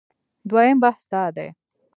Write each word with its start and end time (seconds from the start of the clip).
دویم 0.49 0.77
بحث 0.83 1.03
دا 1.11 1.23
دی 1.35 1.47